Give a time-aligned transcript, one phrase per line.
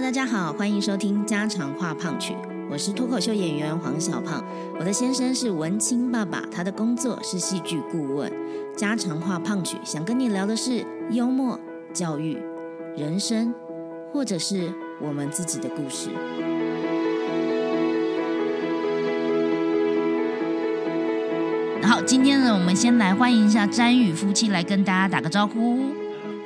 [0.00, 2.34] 大家好，欢迎收听家常话胖曲，
[2.70, 4.42] 我是脱口秀演员黄小胖。
[4.78, 8.32] 我的先生是文青爸爸，他的工作是戏剧顾问。
[8.74, 11.60] 家常话胖曲想跟你聊的是幽默、
[11.92, 12.38] 教育、
[12.96, 13.54] 人生，
[14.12, 16.08] 或者是我们自己的故事。
[21.82, 25.78] 好，今天呢，我们先来欢迎一下詹宇夫妻来跟大家打个招呼。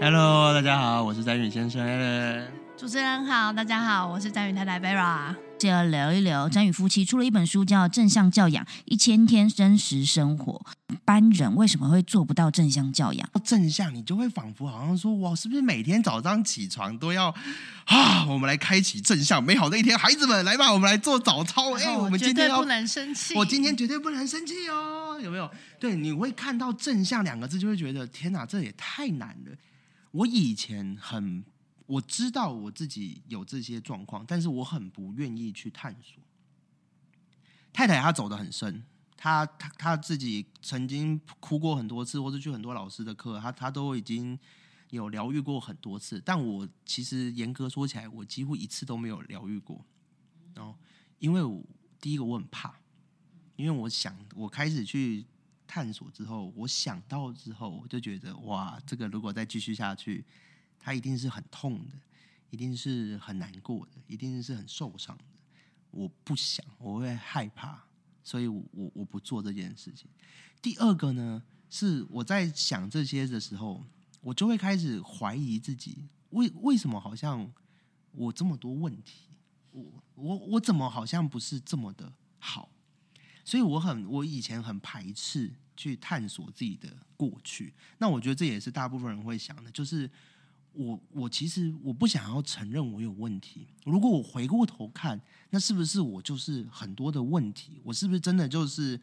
[0.00, 2.63] Hello，大家好，我是詹宇先生 Alan。
[2.76, 5.32] 主持人好，大家好，我是詹宇太太 Vera。
[5.56, 10.60] 就要聊一聊詹宇夫妻出了一本书，叫《正向教养：一千天真实生活》。
[10.92, 13.30] 一般人为什么会做不到正向教养？
[13.44, 17.32] 正向，你就会仿佛好像说，我，是不是每天早上起床都要
[17.84, 18.26] 啊？
[18.26, 21.74] 我们来开启正向美好的一天，孩子们来吧，我们来做早操。
[21.78, 23.34] 哎、我们今天绝对不能生气。
[23.34, 25.48] 我今天绝对不能生气哦，有没有？
[25.78, 29.56] 对，你会看到正向两个字，就会觉得天哪，这也太难了。
[30.10, 31.44] 我以前很
[31.86, 36.22] 我知道我自己有这些状况，但是我很不愿意去探索。
[37.72, 38.84] 太太她走得很深，
[39.16, 44.38] 她她她自己曾经哭过很多次，或是去很多老师的课，她她都已经
[44.90, 46.22] 有疗愈过很多次。
[46.24, 49.84] 但我其实严格说起来，我几乎一次都没有疗愈过。
[50.54, 50.74] 然后，
[51.18, 51.42] 因为
[52.00, 52.74] 第一个我很怕，
[53.56, 55.26] 因为我想我开始去
[55.66, 60.24] 探索之后，我想到之后，我就觉得哇，这个如果再继续下去，
[60.84, 61.94] 他一定是很痛的，
[62.50, 65.24] 一定是很难过的，一定是很受伤的。
[65.90, 67.82] 我不想，我会害怕，
[68.22, 70.10] 所以我我我不做这件事情。
[70.60, 73.82] 第二个呢，是我在想这些的时候，
[74.20, 77.50] 我就会开始怀疑自己，为为什么好像
[78.12, 79.38] 我这么多问题，
[79.70, 82.70] 我我我怎么好像不是这么的好？
[83.42, 87.72] 所以我很我以前很排斥去探索自己的过去。
[87.98, 90.10] 那我觉得这也是大部分人会想的，就是
[90.74, 93.66] 我我其实我不想要承认我有问题。
[93.84, 95.20] 如果我回过头看，
[95.50, 97.80] 那是不是我就是很多的问题？
[97.82, 99.00] 我是不是真的就是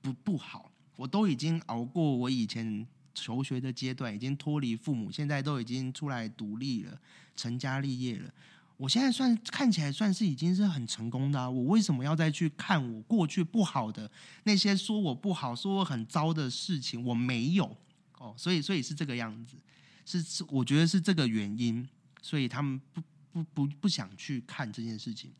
[0.00, 0.72] 不不好？
[0.96, 6.98] 我都已经熬过我以前求学的阶段，已经脱离父母，现在都已经出来独立了，
[7.36, 8.32] 成家立业了。
[8.78, 11.48] 我现在算看起来算是已经是很成功的啊！
[11.48, 14.10] 我为什么要再去看我过去不好的
[14.42, 17.04] 那些说我不好、说我很糟的事情？
[17.04, 17.76] 我没有
[18.18, 19.56] 哦，所以所以是这个样子，
[20.04, 21.88] 是是我觉得是这个原因，
[22.20, 23.02] 所以他们不
[23.32, 25.32] 不不不想去看这件事情。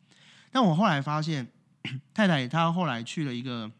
[0.51, 1.51] 但我后来发现，
[2.13, 3.71] 太太她后来去了一个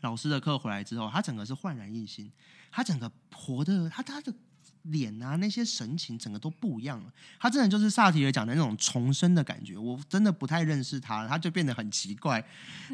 [0.00, 2.30] 老师的课回来之后，她整个是焕然一新，
[2.70, 4.34] 她整个活的，她她的。
[4.82, 7.12] 脸啊，那些神情整个都不一样了。
[7.38, 12.44] 他真的就是萨提尔讲的那种重生的感觉，我真的不太认识他，他就变得很奇怪。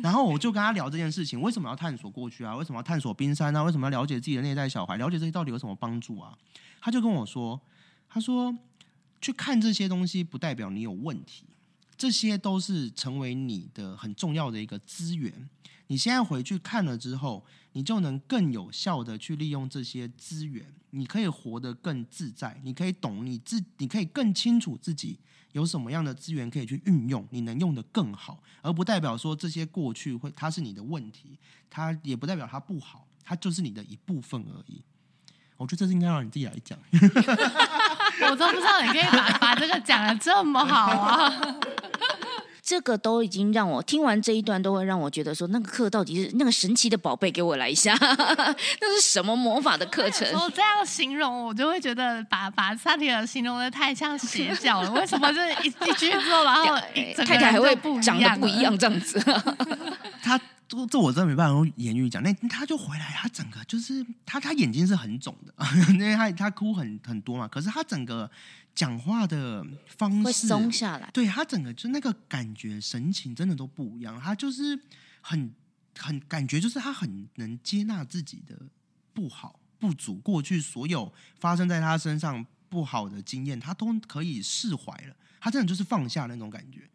[0.03, 2.57] 然后我就跟他聊这件事情，为什么要探索过去啊？
[2.57, 3.63] 为什么要探索冰山啊？
[3.63, 4.97] 为什么要了解自己的内在小孩？
[4.97, 6.37] 了解这些到底有什么帮助啊？
[6.81, 7.61] 他就跟我说，
[8.09, 8.57] 他说
[9.21, 11.45] 去看这些东西不代表你有问题，
[11.97, 15.49] 这些都是成为你的很重要的一个资源。
[15.89, 17.45] 你现在回去看了之后，
[17.77, 25.19] 你就能更有效的去利用这些资源，你可以活得更自在，你可以懂你自，你可以更清楚自己
[25.53, 31.39] 有什么样的资源可以去运用，你能用得更好，而不代表说这些过去会它是你的问题，
[31.69, 34.83] 它也不代表它不好，它就是你的一部分而已。
[35.59, 36.79] 我觉得这是应该让你自己来讲。
[38.31, 41.31] 我都不知道你可以把把这个讲的这么好啊！
[42.67, 47.95] 这个都已经让我听完这一段，都会让我觉得说，那个课到底是那个神奇的宝贝，给我来一下，
[48.81, 50.27] 那是什么魔法的课程？
[50.35, 54.91] 我这样形容，我就会觉得把把萨提尔形容的太像邪教了。
[54.91, 59.21] 为什么就是一一句之后，然后 一整个太太还会不长得不一样，这样子。
[60.21, 65.55] 他这这我真的没办法用言语讲，那他就回来，他整个就是他他眼睛是很肿的，
[65.93, 68.29] 因为他他哭很很多嘛，可是他整个
[68.77, 71.11] 讲话的方会式松下来。
[71.13, 74.79] 对他整个就那个感觉神情真的都不一样，他就是
[75.21, 75.53] 很
[75.99, 78.55] 很感觉就是他很能接纳自己的
[79.13, 86.89] 不好不足，过去所有发生在他身上不好的经验，他都可以释怀了，他真的就是放下那种感觉。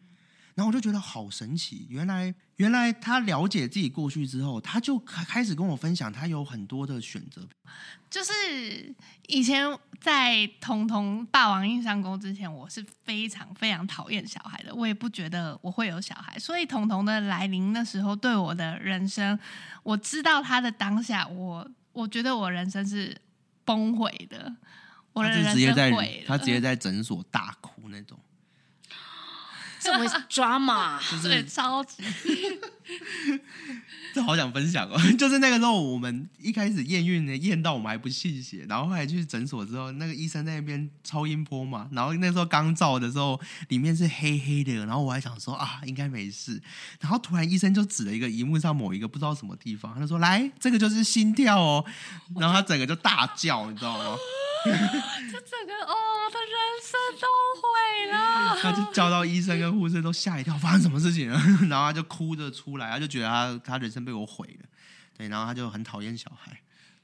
[0.56, 7.48] 然后我就觉得好神奇，原来原来他了解自己过去之后，他就开开始跟我分享，他有很多的选择。
[8.10, 8.94] 就是
[9.28, 9.66] 以前
[10.02, 19.40] 在彤彤霸王硬上弓之前，我是非常非常讨厌小孩的，我也不觉得我会有小孩，所以彤彤的来临那时候，对我的人生，
[19.84, 23.16] 我知道他的当下，我我觉得我人生是
[23.64, 24.54] 崩毁的，
[25.14, 26.28] 我的人直接在生毁了。
[26.28, 28.20] 他直接在诊所大哭那种。
[29.82, 32.04] 这么 drama， 对，超级
[34.14, 34.98] 这好想分享哦！
[35.18, 43.40] 就是那个时候，我们一开始验孕呢，验到我们还不信邪，然后后来去诊所之后，那个医生在那边超音波嘛，然后那时候刚照的时候，
[43.70, 46.62] 里面是黑黑的，然后我还想说啊，应该没事，
[47.00, 51.86] 然后突然医生就指了一个荧幕上某一个不知道什么地方，他就说来，这个就是心跳哦，
[52.36, 54.18] 然后他整个就大叫，你知道吗？
[55.32, 57.28] 这整个哦，我的人生都
[57.62, 58.56] 毁了。
[58.62, 61.40] 他就叫到医生跟护士都吓一跳，发生什么事情了？
[61.70, 64.68] 然后他就哭着出来，他就觉得他他人生被我毁了，
[65.18, 66.58] 对，然后他就很讨厌小孩。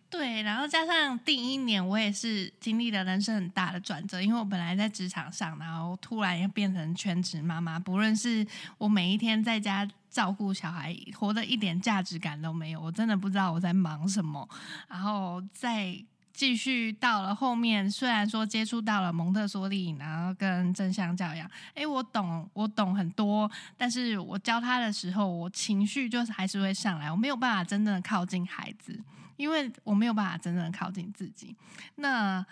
[0.10, 8.46] 对，然后加上第一年，我也是经历了人生很大的转折，因为我本来在职场上，然后突然又变成全职妈妈，不论是
[8.78, 14.48] 我每一天在家照顾小孩，活得一点价值感都没有，我真的不知道我在忙什么，
[14.88, 16.06] 然后在。
[16.38, 28.98] 继续到了后面，虽然说接触到了蒙特梭利，然后跟正向教养，哎，我懂，我懂很多，但是我教他的时候，我情绪就是还是会上来，我没有办法真正的靠近孩子，
[29.36, 31.56] 因为我没有办法真正的靠近自己。
[31.96, 32.46] 那。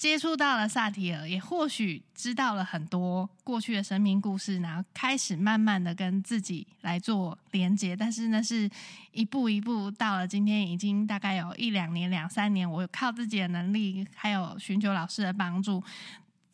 [0.00, 7.94] 接触到了萨提尔，也或许知道了很多过去的生命故事，然后开始慢慢的跟自己来做连接。
[7.94, 8.66] 但是呢，是
[9.12, 15.84] 一步一步到了今天，已经大概有一两年、两三年，我靠自己的能力，还有寻求老师的帮助。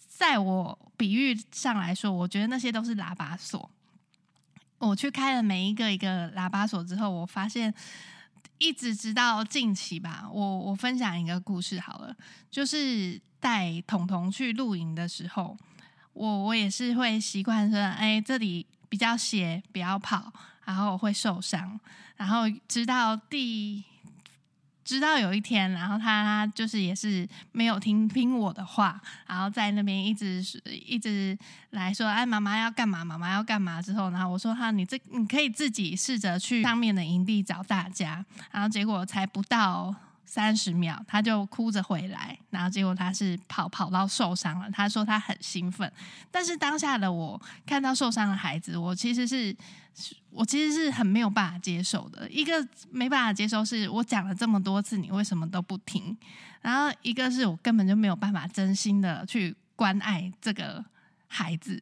[0.09, 3.71] 在我比喻上来说，我觉得那些都是喇叭锁。
[4.79, 7.73] 我去开了每一个一个喇叭锁之后，我发现。
[8.59, 12.17] 一直直到近期吧，我我分享一个故事好了，
[12.51, 15.57] 就是带彤彤去露营的时候，
[16.13, 20.33] 我我也是会习惯说，哎，这里比较斜，不要跑，
[20.65, 21.79] 然后会受伤，
[22.17, 23.85] 然后直到第。
[24.87, 31.37] 直到有一天，然后他就是也是没有听听我的话，然后在那边一直一直
[31.71, 33.05] 来说：“哎，妈妈要干嘛？
[33.05, 39.93] 妈妈要干嘛？”之后，然后我说：“哈，你这你可以自己试着去上面的营地找大家。”然后结果才不到。
[40.27, 44.69] 三十秒，他就哭着回来，然后结果他是跑跑到受伤了。
[44.71, 45.91] 他说他很兴奋，
[46.31, 49.57] 但是当下的我看到受伤的孩子，我其实是
[50.31, 52.29] 我其实是很没有办法接受的。
[52.29, 52.53] 一个
[52.91, 56.15] 没办法接受是我讲了这么多次，你为什么都不听？
[56.61, 60.85] 然后一个是我根本就没有办法真心的去关爱这个
[61.29, 61.81] 孩子，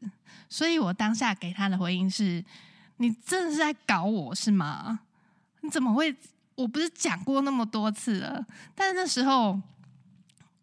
[0.51, 2.45] 所以我当下给他的回应是：
[2.99, 5.01] 你真的是在搞我是吗？
[5.63, 6.15] 你怎么会？
[6.57, 9.61] 我不是讲过那么多次了，但是那时候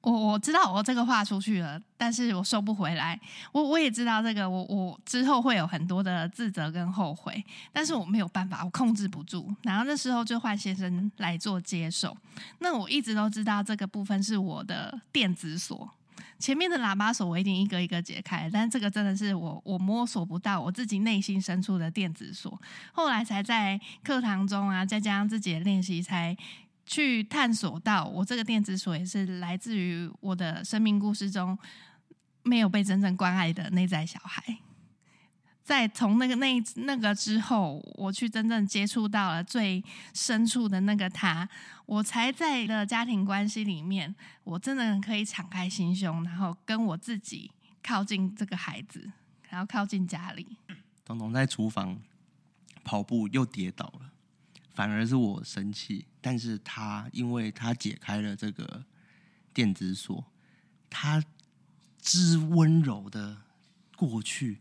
[0.02, 3.20] 我我知道我这个话出去了，但是我收不回来。
[3.52, 9.54] 我我也知道这个，我我之后会有很多的自责跟后悔，但是我没有办法，我控制不住。
[9.64, 12.18] 然后那时候就换先生来做接手。
[12.60, 15.88] 那我一直都知道这个部分是我的电子锁。
[16.42, 22.60] 前面的喇叭锁我已经一个一个解开，但这个真的是我我摸索不到我自己内心深处的电子锁。
[22.92, 26.36] 后来才在课堂中啊，再加上自己的练习，才
[26.86, 31.58] 去探索到我这个电子锁也是来自于我的生命故事中
[32.44, 34.58] 没有被真正关爱的内在小孩。
[35.72, 39.82] 在从那个那那个之后，我去真正接触到了最
[40.14, 41.48] 深处的那个他，
[41.86, 44.14] 我才在的家庭关系里面，
[44.44, 47.50] 我真的可以敞开心胸，然后跟我自己
[47.82, 49.10] 靠近这个孩子，
[49.48, 50.46] 然后靠近家里。
[51.06, 51.98] 彤彤在厨房
[52.84, 54.12] 跑步又跌倒了，
[54.74, 58.84] 反而是我生气，但是他因为他解开了这个
[59.54, 60.26] 电子锁，
[60.90, 61.24] 他
[62.02, 63.38] 之温柔的
[63.96, 64.60] 过去。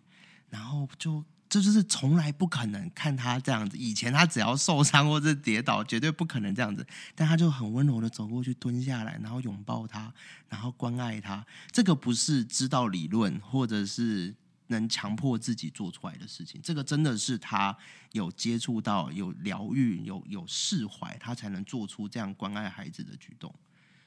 [0.50, 3.76] 然后就这就是从来不可能看他这样子。
[3.76, 6.86] 以前他只要受伤或者跌倒，绝对不可能这样子。
[7.14, 10.12] 但他就很温柔的走过去，蹲下来，然后拥抱他，
[10.48, 11.44] 然后关爱他。
[11.72, 14.32] 这个不是知道理论，或者是
[14.68, 16.60] 能强迫自己做出来的事情。
[16.62, 17.76] 这个真的是他
[18.12, 23.52] 有接触到、有疗愈、有有释怀，他才能做出这样关爱孩子的举动。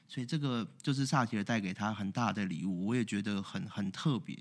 [0.08, 4.38] 所以这个就是萨提尔带给他很大的礼物，我也觉得很很特别。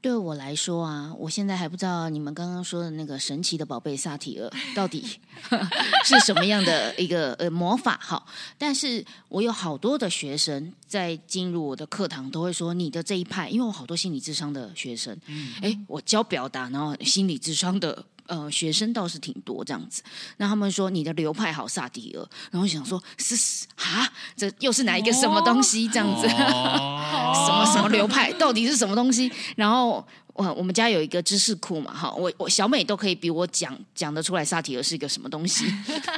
[0.00, 5.04] 对我来说啊，我现在还不知道你们刚刚说的那个神奇的宝贝萨提尔 到底
[6.04, 8.24] 是什么样的一个呃魔法哈。
[8.56, 15.16] 但是我有好多的学生在进入我的课堂都会说你的这一派，因为我好多心理智商的学生，
[15.60, 18.04] 哎，我教表达，然后心理智商的。
[18.30, 20.04] 呃，学生倒是挺多这样子，
[20.36, 23.34] 那他们说你的流派好萨迪尔，然后想说是
[23.74, 26.28] 啊，这又是哪一个什么东西这样子？
[26.30, 29.28] 什么什么流派到底是什么东西？
[29.56, 35.64] 然后我我们家有一个知识库嘛，哈，我我小美都可以比我讲讲得出来萨提尔是一个什么东西，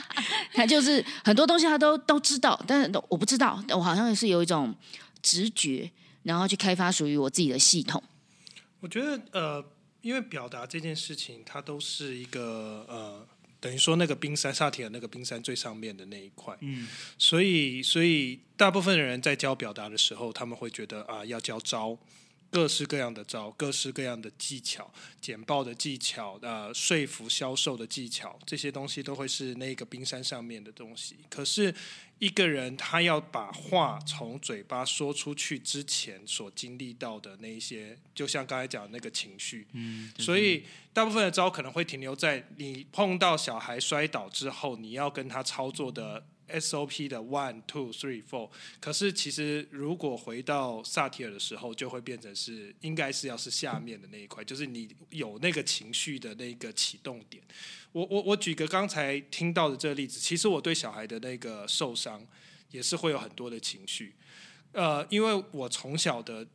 [0.52, 4.74] 他就是很多东西他都都知道，但是我不知道，我好像是有一种
[5.22, 5.90] 直觉，
[6.24, 8.02] 然后去开发属于我自己的系统。
[8.80, 9.64] 我觉得呃。
[10.02, 13.26] 因为表达这件事情，它都是一个呃，
[13.60, 21.98] 等于说那个冰山萨提尔那个冰山最上面的那一块，嗯，所以所以大部分的人在教表达的时候，他们会觉得啊，要教招。
[22.52, 24.92] 各式各样的招，各式各样的技巧，
[25.22, 31.16] 简报的技巧，呃，说服销售的技巧，这些东西都会是那个冰山上面的东西。
[31.30, 31.74] 可是，
[32.18, 46.26] 一个人他要把话从嘴巴说出去之前所经历到的那一些，就像刚才讲的那个情绪，嗯，所以大部分的招可能会停留在你碰到小孩摔倒之后，你要跟他操作的。
[46.60, 48.48] SOP 的 one two three four，
[48.80, 57.42] 可是其实如果回到萨提尔的时候，就会变成是应该是要是下面的那一块，就是你有那个情绪的那个启动点。
[57.92, 62.24] 我我我举个刚才听到的这个例子，其实我对小孩的那个受伤
[62.70, 64.14] 也是会有很多的情绪。
[64.72, 66.46] 呃，因为我从小的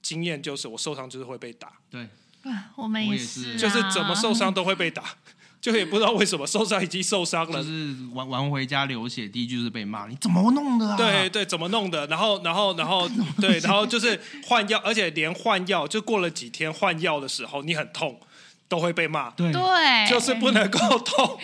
[0.00, 2.08] 经验就是我受伤就是会被打，对，
[2.44, 5.18] 啊我们我也是、是啊，就是怎么受伤都会被打，
[5.60, 10.96] 就也不知道为什么受伤已经受伤了就，是玩玩回家流血，第一句是被骂，你怎么弄的啊？
[10.96, 12.06] 对对，怎么弄的？
[12.06, 13.08] 然后，然后，然后，
[13.40, 18.20] 对，然后就是换药，而且连换药，就过了几天换药的时候，你很痛，
[18.68, 21.38] 都会被骂，对对，就是不能够痛，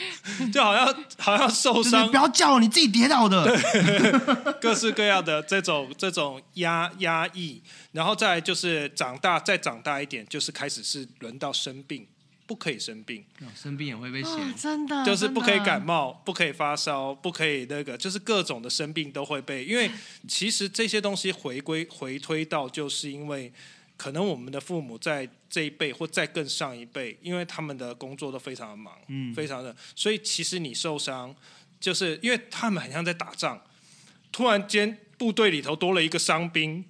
[0.52, 3.44] 就好像好像受就是伤不，要叫你自己跌倒的。
[3.44, 7.60] 对各式各样的这种这种压压抑，
[7.92, 12.06] 然后再就是长大，再长大一点，就是开始是轮到生病，
[12.46, 13.24] 不可以生病，
[13.54, 19.64] 生病也会被哦嫌，真的就是不可以感冒，不可以发烧，不可以那个，就是各种的生病都会被。
[19.64, 19.90] 因为
[20.28, 23.52] 其实这些东西回归回推到，就是因为
[23.96, 31.34] 可能我们的父母在这一辈或再更上一辈，因为他们的工作都非常的忙，嗯非常的，所以其实你受伤，
[31.80, 33.62] 就是因为他们很像在打仗，
[34.30, 36.84] 突然间部队里头多了一个伤兵。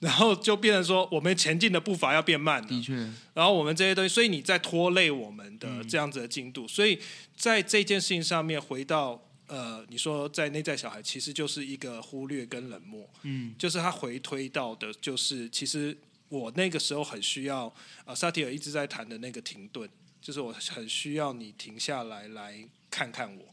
[0.00, 2.68] 然后就变成说，我们前进的步伐要变慢了。
[2.68, 2.94] 的确，
[3.34, 6.68] 然后我们这些东西，所以你在拖累我们的这样子的进度。
[6.68, 6.98] 所以
[7.36, 15.96] 在这件事情上面，回到呃，你说在内在小孩，其实就是一个忽略跟冷漠，嗯，就是他回推到的，就是其实
[16.28, 17.72] 我那个时候很需要，
[18.04, 19.88] 呃，萨提尔一直在谈的那个停顿，
[20.20, 23.44] 就是我很需要你停下来来看看我，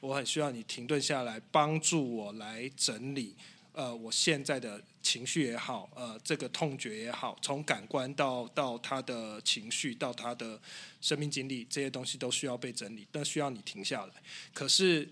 [0.00, 3.34] 我很需要你停顿下来，帮助我来整理。
[3.72, 10.60] 呃，我现在的情绪也好，呃，这个痛觉也好，从感官到到他的情绪，到他的
[11.00, 14.12] 生命经历，这些东西都需要被整理，但需要你停下来。
[14.52, 15.08] 可是，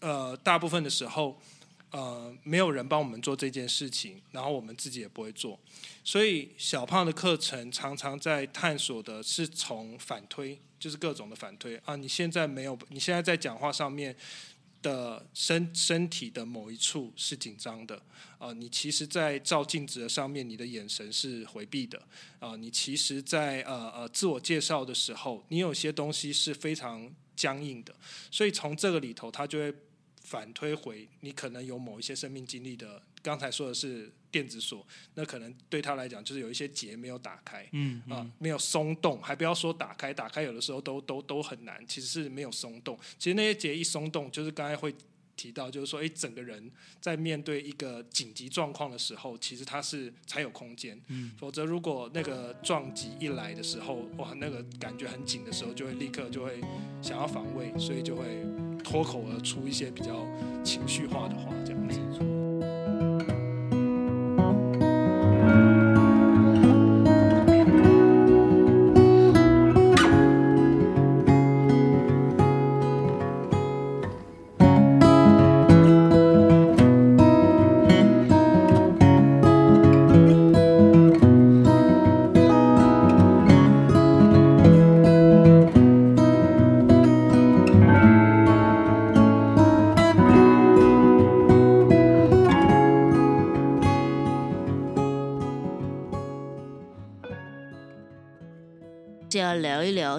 [0.00, 1.40] 呃，大部分的时候，
[1.90, 5.58] 呃，没有人帮我们做这件事情，然后我们自己也不会做，
[6.04, 11.96] 所以小胖的课程常常在探索的是从反推，就是各种的反推啊。
[11.96, 14.14] 你现在没有，你现在在讲话上面。
[14.82, 18.02] 的身身体的某一处是紧张的，
[18.38, 22.02] 啊、你其实，在照镜子的上面，你的眼神是回避的，
[22.38, 27.94] 啊、你其实在，呃呃自我介绍的时候，你有些东西是非常僵硬的，
[28.30, 29.74] 所以从这个里头，他就会
[30.22, 42.98] 反推回你可能有某一些生命经历的，刚才说的是电子锁，那可能对他来讲就是有一些结没有打开，嗯啊、没有松动，还不要说打开，打开有的时候都都都很难，其实是没有松动。
[43.18, 44.94] 其实那些结一松动，就是刚才会
[45.36, 46.70] 提到，就是说，诶，整个人
[47.00, 51.00] 在面对一个紧急状况的时候，其实他是才有空间。
[51.08, 56.60] 嗯，否则如果那个撞击一来的时候，哇，那个感觉很紧的时候，就会立刻就会
[57.00, 58.44] 想要防卫，所以就会
[58.84, 60.26] 脱口而出一些比较
[60.62, 62.39] 情绪化的话，这样子。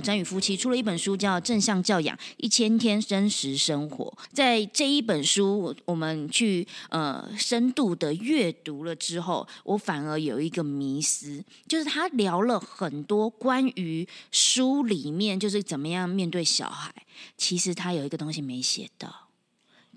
[0.01, 4.05] 詹宇夫妻出了一本书，叫《正向教养：一千天真实生活》。
[4.34, 16.93] 在这一本书，我们去呃深度的阅读了之后，我反而有一个迷思，就是他聊了很多关于书里面就是怎么样面对小孩，
[17.38, 19.27] 其实他有一个东西没写到，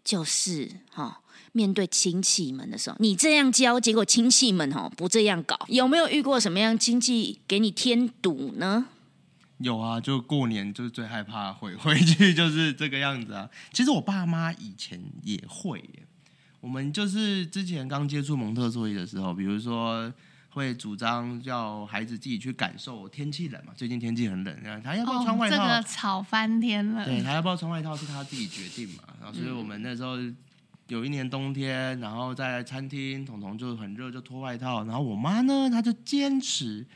[0.04, 1.20] 就是哈。
[1.56, 8.88] 面对亲戚们的时候，你这样教，结果亲戚们哦不这样搞，有没有遇过什么样亲戚给你添堵呢？
[9.58, 13.48] 有啊，就过年就是最害怕回回去就是这个样子啊。
[13.72, 16.02] 其实我爸妈以前也会耶，
[16.60, 20.12] 我们就是之前刚接触蒙特梭利的时候，比如说
[20.50, 25.56] 会主张要孩子自己去感受天气冷嘛，最近天气很冷，然后他要不要穿哦，外套？
[25.56, 27.04] 这个吵翻天了。
[27.04, 29.04] 对他要不要穿外套是他自己决定嘛。
[29.20, 30.16] 然后所以嗯我们那时候
[30.88, 36.86] 有一年冬天，然后在餐厅，彤彤就很热就脱外套，然后我妈呢，她就坚持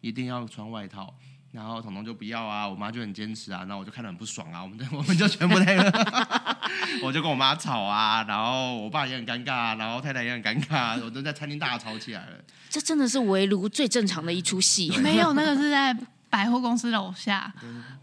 [0.00, 1.14] 一定要穿外套。
[1.50, 6.58] 然后彤彤就不要啊，我妈就很坚持啊，那我就看得很不爽啊，我们就 我们就全部那个，
[7.02, 12.36] 我就跟我妈吵啊，然后我爸也很尴尬啊，然后太太也很尴尬啊，我都在餐厅大吵起来了。
[12.68, 14.90] 这真的是围炉最正常的一出戏。
[15.00, 15.96] 没有，那个是在
[16.28, 17.50] 百货公司楼下，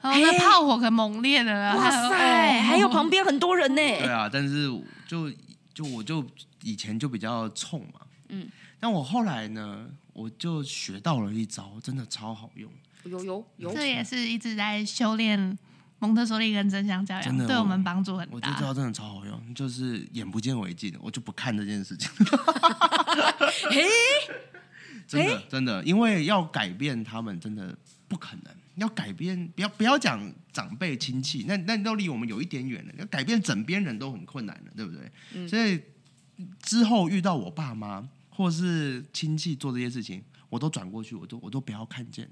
[0.02, 1.76] 然后那炮火可猛烈的了。
[1.78, 3.76] 哇塞，还有旁边很多人呢。
[3.76, 4.68] 对啊，但是
[5.08, 5.32] 就
[5.72, 6.26] 就我就
[6.64, 8.00] 以前就比较冲嘛，
[8.30, 12.68] 嗯嗯，但我后来呢，我就学到了一招，真的超好用。
[13.10, 15.58] 有有有，这也是一直在修炼
[16.00, 18.36] 蒙特梭利跟真相教养，真的我对我们帮助很大。
[18.36, 22.10] 我就知道真的超好用，就是眼不见为净，我就不看这件事情。
[23.72, 23.84] 嘿，
[25.08, 28.54] 真的真的，因为要改变他们真的不可能。
[28.76, 30.22] 要改变，不要不要讲
[30.52, 32.94] 长辈亲戚，那那都离我们有一点远了。
[32.98, 35.48] 要改变枕边人都很困难了，对不对？
[35.48, 35.82] 所以
[36.62, 42.30] 之后遇到我爸妈或是亲戚做这些事情，我都转过去，我都我都不要看见。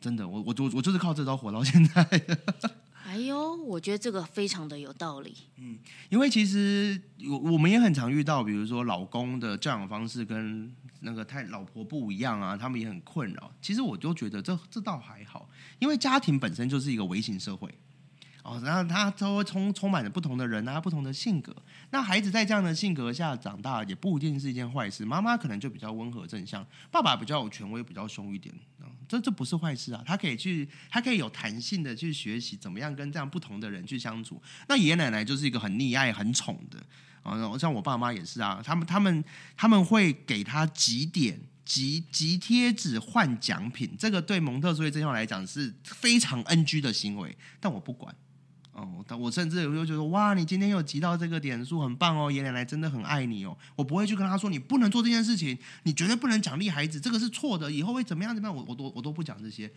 [0.00, 2.38] 真的，我我我我就是靠这招活到现在的。
[3.04, 5.34] 哎呦，我觉得这个非常的有道理。
[5.56, 5.76] 嗯
[6.10, 13.52] 因为其实我我们也很常遇到，比如说老公的教养方式跟那个太老婆不一样啊，他们也很困扰。
[13.60, 15.48] 其实我就觉得这这倒还好，
[15.80, 17.68] 因为家庭本身就是一个微型社会。
[18.42, 21.54] 哦，然后他都会充充满了不同的人啊，不同的性格。
[21.90, 25.04] 那孩子在这样的性格下长大，也不一定是一件坏事。
[25.04, 28.54] 妈妈可能就比较温和正向，爸爸比较有权威，比较凶一点。
[29.10, 34.40] 这这不是坏事啊，他可以去，他可以有弹性的去学习怎么样跟这样不同的人去相处。
[34.68, 36.78] 那爷爷奶奶就是一个很溺爱、很宠的
[37.24, 39.24] 啊，像我爸妈也是啊，他们他们
[39.56, 41.40] 他们会给他几点。
[41.62, 48.12] 集集贴纸换奖品，这个对蒙特梭利真相来讲是非常 NG 的行为，但我不管。
[49.18, 53.56] 我甚至有时候觉得，哇，你今天有集到这个点数，很棒哦，爷爷奶奶真的很爱你哦。
[53.76, 59.70] 我不会去跟他说，你不能做这件事情，你绝对不能奖励孩子，这个是错的，以后会怎么样怎么样，我我都我都不讲这些，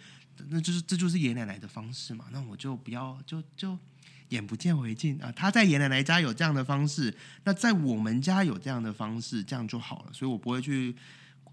[0.49, 2.25] 那就是这就是爷爷奶奶的方式嘛。
[2.31, 3.77] 那我就不要就就
[4.29, 5.31] 眼不见为净啊。
[5.35, 10.13] 他在爷爷奶奶家有这样的方式，那在我们家有这样的方式，这样就好了。
[10.13, 10.95] 所以我不会去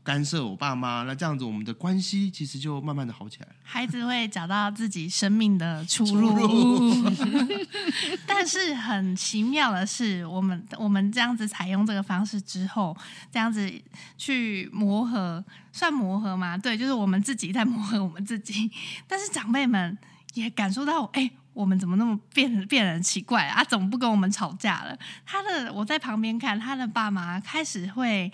[0.03, 3.53] 干涉我爸妈，那这样子我们的关系其实就慢慢的好起来了。
[3.63, 6.95] 孩子会找到自己生命的出出路。
[8.27, 12.97] 但是很奇妙的是，我们我们这样子采用这个方式之后，
[13.31, 13.71] 这样子
[14.17, 16.57] 去磨合，算磨合吗？
[16.57, 18.71] 对，就是我们自己在磨合我们自己。
[19.07, 19.97] 但是长辈们
[20.35, 23.63] 也感受到，哎、我们怎么那么变变得很奇怪啊？
[23.63, 24.99] 怎么不跟我们吵架了？
[25.27, 28.33] 他的我在旁边看，他的爸妈开始会，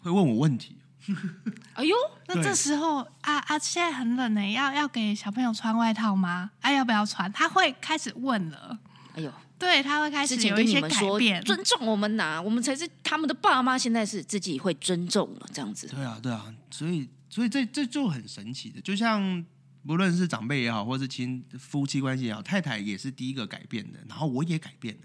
[0.00, 0.76] 会问我问题，
[1.74, 1.94] 哎呦，
[2.28, 6.50] 那这时候啊啊，现在很冷呢，要要给小朋友穿外套吗？
[6.60, 7.30] 啊，要不要穿？
[7.32, 8.78] 他会开始问了。
[9.14, 11.42] 哎呦，对，他会开始有一些改变。
[11.44, 15.86] 尊重我们呐、我们才是他们的爸妈，现在是自己会尊重了，这样子。
[15.88, 19.44] 对啊，对啊，所以所以这这就很神奇的，就像
[19.86, 25.02] 不论是长辈也好，或是亲夫妻关系也好，太太也是第一个改变的，然后我也改变了，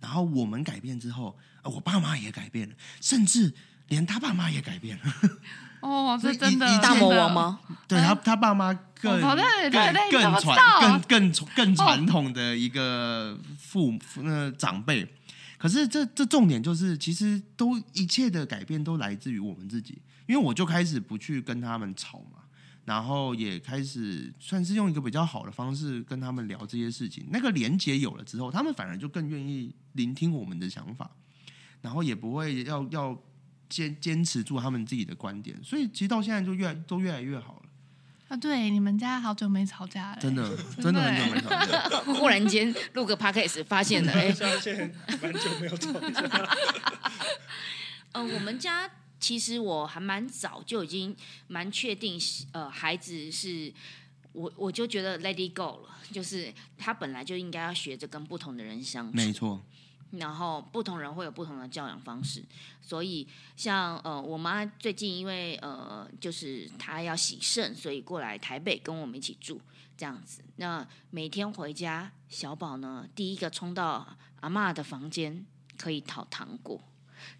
[0.00, 3.54] 然后我们改变之后，呃我爸妈也改变了，甚至
[3.88, 5.04] 连他爸妈也改变了。
[5.80, 7.32] 哦，这真的大魔王？
[7.32, 7.60] 吗？
[7.86, 15.06] 对他，他爸妈更更传更更更传统的一个父父那长辈。
[15.58, 22.40] 可是这这重点就是，其实都一切的改变都来自于我们自己，因为我就开始不去跟他们吵嘛，
[22.84, 27.26] 然后也开始算是用一个比较好的方式跟他们聊这些事情。
[27.30, 31.10] 那个连接有了之后，他们反而就更愿意聆听我们的想法，
[31.80, 33.16] 然后也不会要要
[33.68, 37.62] 坚坚持住他们自己的观点，所以其实到现在就越来都越来越好了。
[38.28, 41.88] 啊，对，你们家好久没吵架了，真的， 真的很久没吵架。
[42.14, 46.56] 忽然间录个 podcast 发现了， 哎、发现蛮久没有吵架，
[48.12, 51.14] 呃，我们家其实我还蛮早就已经
[51.46, 52.18] 蛮确定，
[52.50, 53.72] 呃，孩子是
[54.32, 59.64] 我我就觉得 let it go 了，就是他本来就应该要学着跟不同的人相处，没错，
[60.12, 62.44] 然后不同人会有不同的教养方式，
[62.80, 69.60] 所以像呃，我妈最近因为呃，就是她要洗肾，所以过来台北跟我们一起住
[69.96, 70.42] 这样子。
[70.56, 75.44] 那每天回家，小宝呢第一个冲到阿妈的房间
[75.76, 76.80] 可以讨糖果，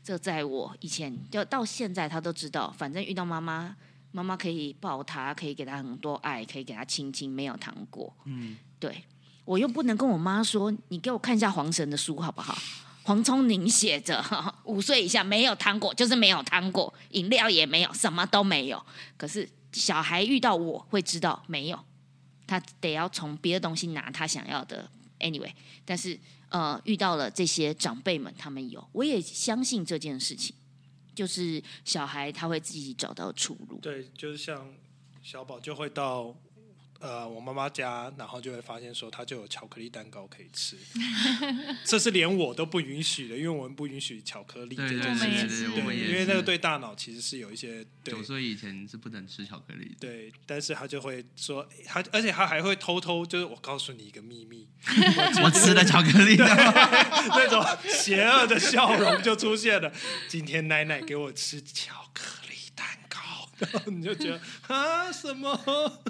[0.02, 3.76] 这在我以前就到现在他都知道，反正遇到妈妈。
[4.12, 8.10] 妈妈可以抱他，可以给他很多爱，可以给他亲亲，没有糖果。
[8.24, 9.04] 嗯，对
[9.46, 12.58] 我又不能跟我妈说，你给我看一下黄神的书好不好？
[13.04, 14.22] 黄聪宁写着
[14.64, 18.84] 五岁以下没有糖果，就是没有糖果，饮料也没有，什么都没有。
[19.16, 21.78] 可是小孩遇到我会知道没有，
[22.46, 24.90] 他得要从别的东西拿他想要的。
[25.20, 25.52] Anyway，
[25.84, 30.54] 但是呃，遇到了这些长辈们，他们有，我也相信这件事情，
[31.14, 33.78] 就是小孩他会自己找到出路。
[33.80, 34.74] 对，就是像
[35.22, 36.34] 小宝就会到
[37.00, 40.76] 呃我妈妈家，然后就会发现说他就有巧克力蛋糕可以吃，
[41.84, 45.04] 这是连我都不允许的，因为我们不允许巧克力这对对
[45.48, 48.14] 对，我们也因为那个对大脑其实是有一些对。
[48.14, 49.96] 九岁以前是不能吃巧克力的。
[50.00, 54.66] 对，但是他就会说他，而且他还会偷偷就是我告诉你一个秘密，
[55.44, 56.44] 我吃了巧克力的，
[57.30, 59.92] 那种邪恶的笑容就出现了。
[60.28, 62.45] 今天奶奶给我吃巧克力
[63.58, 65.58] 然后你就觉得啊什么？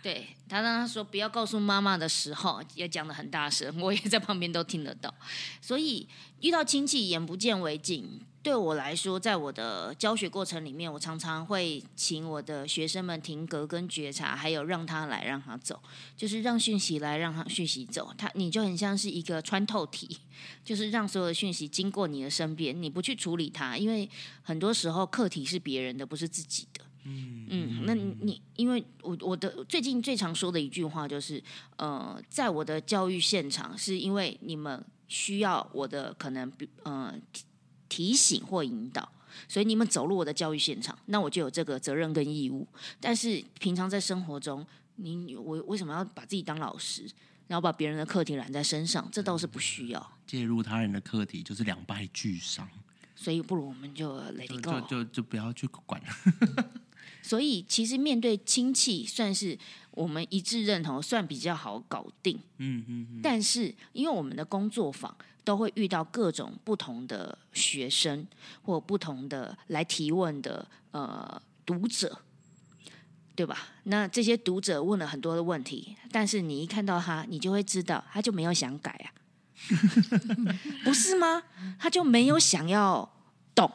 [0.00, 5.12] 对他当他说不要告诉妈妈的时候，也讲的很大声，我也在旁边都听得到。
[5.60, 6.08] 所以
[6.40, 15.78] 遇到亲戚眼不见为净，对我来说，在我的教学过程里面，我常常会请我的学生们停格跟觉察，还有让他来让他走，
[16.16, 18.10] 就是让讯息来，让他讯息走。
[18.16, 20.20] 他你就很像是一个穿透体，
[20.64, 24.08] 就是让所有的讯息经过你的身边，你不去处理它，因为
[24.42, 26.82] 很多时候课题是别人的，不是自己的。
[27.04, 31.42] 嗯嗯，那你你因为我我的最近最常说的一句话就是，
[31.76, 37.14] 呃，在我的教育现场，是因为你们需要我的可能比呃
[37.88, 39.10] 提提醒或引导，
[39.48, 42.66] 所以你们走入我的教育现场，那我就有这个责任跟义务。
[43.00, 47.08] 但是平常在生活中，你我为什么要把自己当老师，
[47.46, 49.08] 然后把别人的课题揽在身上？
[49.10, 50.12] 这倒是不需要。
[50.26, 52.68] 介入他人的课题就是两败俱伤，
[53.16, 54.80] 所以不如我们就 let 就 it 就 go。
[54.88, 56.00] 就就不要去管。
[57.22, 59.58] 所以其实面对亲戚，算是
[59.90, 62.38] 我们一致认同，算比较好搞定。
[62.58, 68.26] 嗯嗯嗯，但是因为我们的工作坊都会遇到各种不同的学生
[68.62, 72.18] 或不同的来提问的呃读者，
[73.34, 73.68] 对吧？
[73.84, 79.06] 那这些读者问了很多的问题，但是你一看到他，你就会知道他就没有想改啊，
[80.84, 81.42] 不是吗？
[81.78, 83.08] 他就没有想要
[83.54, 83.70] 懂，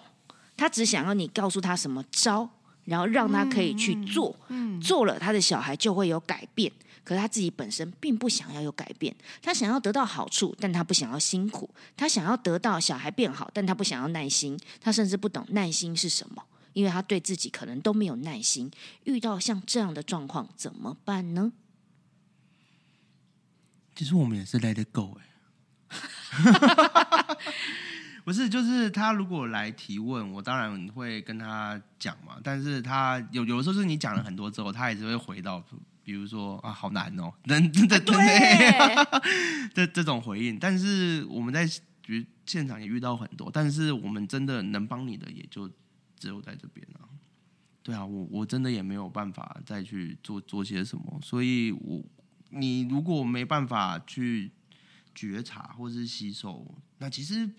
[0.56, 2.50] 他只想要你告诉他什么招，
[2.86, 4.36] 然后让他可以去做。
[4.50, 6.72] 嗯，做了，他的小孩就会有改变。
[7.04, 14.58] 可是他自己本身并不想要有改变，他想要得到好处，但他不想要辛苦；他想要得到小孩变好，但他不想要耐心。
[14.80, 16.42] 他甚至不懂耐心是什么，
[16.72, 18.72] 因为他对自己可能都没有耐心。
[19.04, 21.52] 遇到像这样的状况怎么办呢？
[23.96, 25.26] 其实我们也是 let it go 哎、
[28.24, 32.38] 不是，就是他如果来提问，我当然会跟他讲嘛。
[32.44, 35.62] 但是他有有的时候是你讲了很多之后，他还是会回到，
[36.04, 38.16] 比如说啊，好难哦，等等等等，
[39.76, 40.58] 这这种回应。
[40.58, 41.66] 但是我们在
[42.02, 45.70] 比如现场也遇到很多，但是我们真的能帮你的也就
[46.18, 47.00] 只有在这边了、
[47.82, 52.02] 对啊，我我真的也没有办法再去做做些什么，所以我
[52.50, 54.52] 你如果没办法去
[55.14, 56.66] 觉察或是吸收，
[56.98, 57.50] 那其实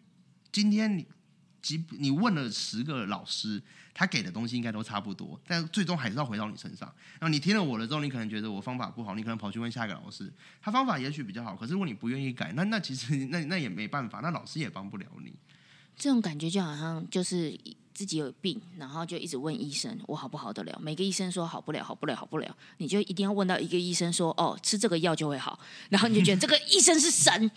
[0.54, 1.04] 今天你
[1.60, 3.60] 即你问了十个老师，
[3.92, 6.88] 他给的东西应该都差不多，但最终还是要回到你身上。
[7.14, 15.32] 然后你听了我的之后，你可能觉得我方法不好，你可能跑去问下一个老师，他方法也许比较好，可是如果你不愿意改，那那其实那那也没办法，那老师也帮不了你。
[15.96, 17.58] 这种感觉就好像就是
[17.94, 20.78] 自己有病，然后就一直问医生我好不好得了。
[20.82, 27.50] 每个医生说好不了，好不了，好不了，你就一定要问到一个医生说哦，吃这个药就会好，然后你就觉得这个医生是神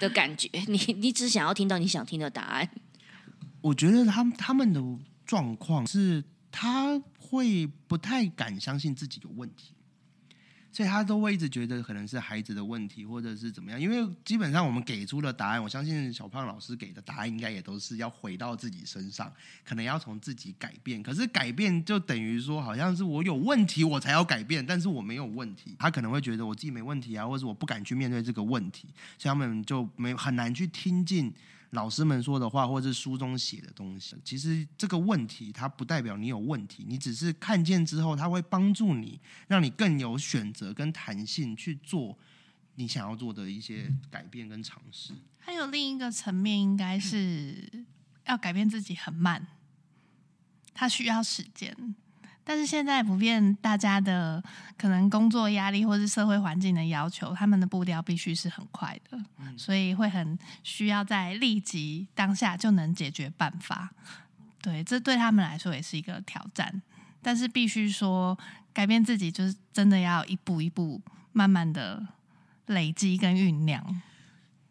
[0.00, 0.48] 的感觉。
[0.66, 2.68] 你你只想要听到你想听的答案。
[3.60, 4.82] 我觉得他们他们的
[5.26, 9.74] 状况是，他会不太敢相信自己有问题，
[10.72, 13.80] 所以他都会一直觉得可能是孩子的问题，或者是怎么样。
[13.80, 19.32] 因为基本上我们给出的答案，我相信小胖老师给的答案应该也都是要回到自己身上，
[19.64, 21.02] 可能要从自己改变。
[21.02, 25.74] 可是改变就等于说，好像是我有问题我才要改变，但是我没有问题。
[25.78, 31.32] 他可能会觉得我自己没问题啊，或者我不敢去面对这个问题，所以他们就没很难去听进。
[31.70, 42.18] 老师们说的话，或者是书中写的东西，其实这个问题它不代表你有问题，你只是看见之后，它会帮助你，让你更有选择跟弹性去做
[42.74, 45.14] 你想要做的一些改变跟尝试。
[45.38, 47.84] 还有另一个层面，应该是
[48.26, 49.46] 要改变自己很慢，
[50.74, 51.94] 它需要时间。
[52.44, 54.42] 但是现在普遍大家的
[54.76, 59.18] 可能工作压力或是社会环境的要求，他们的步调必须是很快的，
[59.56, 63.90] 所以会很需要在立即当下就能解决办法。
[64.60, 66.82] 对，这对他们来说也是一个挑战。
[67.22, 68.36] 但是必须说，
[68.72, 71.00] 改变自己就是真的要一步一步
[71.32, 72.04] 慢慢的
[72.66, 74.02] 累积跟酝酿。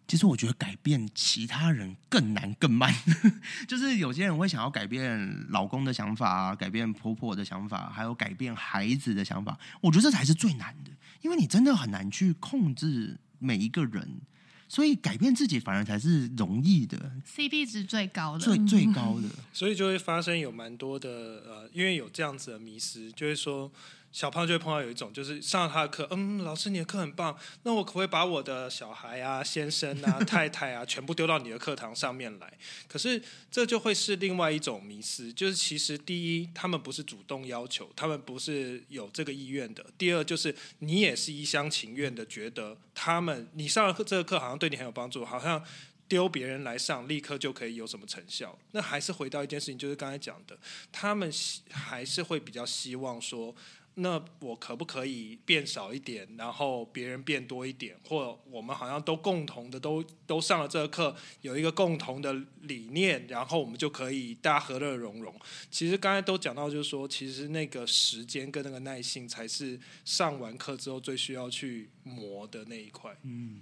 [0.09, 2.91] 其实我觉得改变其他人更难更慢，
[3.69, 9.55] 就是有些人会想要改变老公的想法啊，改变婆婆的想法，还有改变孩子的想法。
[9.81, 10.89] 我觉得这才是最难的，
[11.21, 14.21] 因为你真的很难去控制每一个人，
[14.67, 19.29] 所以改变自己反而才是容易的，CP 值最高的，最最高的。
[19.53, 21.09] 所以就会发生有蛮多的
[21.45, 23.71] 呃，因为有这样子的迷失，就会说
[24.11, 32.51] 小胖就会碰到有一种，就是上了他的课，嗯，老师你的课很棒，那我可不可以把我的小孩啊、先生啊、太太啊，全部丢到你的课堂上面来？
[32.87, 45.63] 可是这就会是另外一种迷失，就是其实第一，他们不是主动要求，他们不是有这个意愿的；第二，就是你也是一厢情愿的觉得他们你上了课这个课好像对你很有帮助，好像。
[46.09, 48.57] 丢别人来上，立刻就可以有什么成效？
[48.71, 50.57] 那还是回到一件事情，就是刚才讲的，
[50.91, 51.31] 他们
[51.69, 53.55] 还是会比较希望说，
[53.95, 65.33] 那我可不可以变少一点，然后别人变多一点，或我们好像都共同的都都上了这个课，有一个共同的理念，然后我们就可以大家和乐融融。
[65.69, 73.15] 其实刚才都讲到，就是说，其实那个时间跟那个耐性，才是上完课之后最需要去磨的那一块。
[73.23, 73.61] 嗯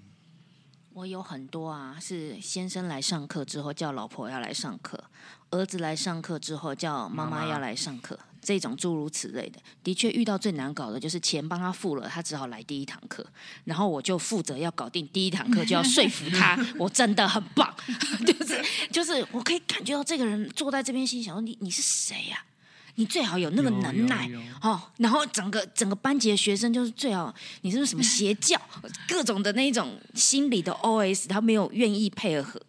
[0.97, 4.99] 我有很多啊，是先生来上课之后叫老婆要来上课，
[5.51, 13.23] 儿子来上课之后叫妈妈要来上课，这种诸如此类的，的确遇到最难搞的就是钱帮他付了，他只好来第一堂课，
[13.65, 17.71] 然后我就负责要搞定第一堂课，就要说服他 我真的很棒，
[18.25, 22.43] 就是就是我可以感觉到这个人坐在这边心想说你你是谁呀、
[22.99, 24.27] 你最好有那个能耐
[24.59, 27.31] 哦，然后整个整个班级的学生就是最好，
[27.61, 28.59] 你是不是什么邪教，
[29.07, 32.59] 各种的那一种心理的 OS，他没有愿意配合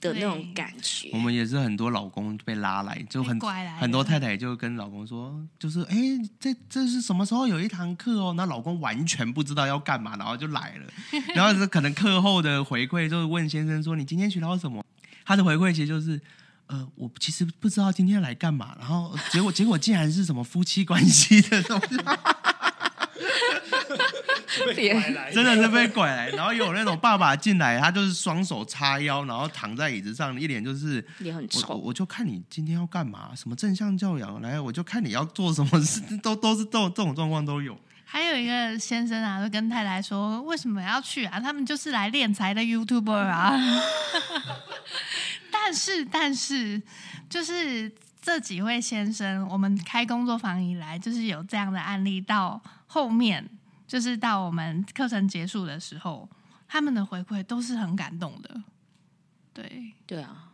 [0.00, 1.18] 的那种感觉我。
[1.18, 3.38] 们也是很多老公被拉来，就很
[3.78, 5.96] 很多太太就跟老公说，就是哎，
[6.40, 8.34] 这这是什么时候有一堂课哦？
[8.36, 10.92] 那老公完全不知道要干嘛，然后就来了，
[11.36, 14.84] 然后是可能课后的回馈就是问先生说你今天学到什么？
[15.24, 16.20] 他的回馈其实就是。
[16.68, 21.96] 呃，我其实不知道今天来干嘛，然后结果结果竟然是什么夫妻关系的东西，
[24.76, 26.28] 被拐来 真的是被拐来。
[26.30, 37.78] 然后有那种爸爸进来，他就是双手叉腰，然后躺在椅子上，一脸就是我我脸很臭，我就看你今天要干嘛，什么正向教养，来，我就看你要做什么事，都都是这种这种状况都有。
[38.10, 41.38] 还有一个先生啊，就跟太太说：“为什么要去啊？
[41.38, 43.52] 他们就是来练财的 YouTuber 啊。
[45.68, 46.82] ”但是，但是，
[47.28, 53.46] 就是这几位先生，我们开工作坊以来，就是有这样的案例，到后面
[53.86, 56.26] 就是到我们课程结束的时候，
[56.66, 58.62] 他们的回馈都是很感动的。
[59.52, 60.47] 对，对啊。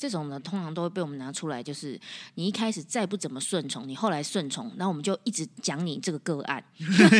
[0.00, 2.00] 这种呢，通常都会被我们拿出来，就是
[2.36, 6.64] 你一开始再不怎么顺从，你后来顺从，那我们就一直讲你这个个案，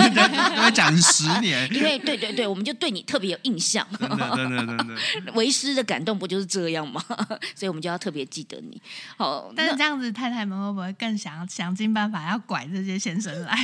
[0.72, 4.76] 讲十年，因为对对对，我们就对你特别有印象，真的真的真
[5.26, 7.04] 的，为师的感动不就是这样吗？
[7.54, 8.80] 所以我们就要特别记得你。
[9.18, 13.58] 好，但是那这样子，太太们会不会更想想尽办法要拐这些先生来？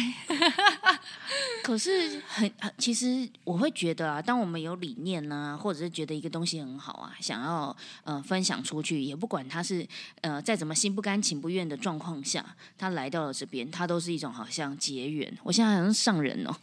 [1.63, 7.75] 可是很很，其实我会觉得啊，当我们有理念呢、或者是觉得一个东西很好啊，想要
[8.05, 9.87] 呃分享出去，也不管他是
[10.21, 12.45] 呃再怎么心不甘情不愿的状况下，
[12.77, 15.33] 他来到了这边，他都是一种好像结缘。
[15.43, 16.55] 我现在好像上人哦，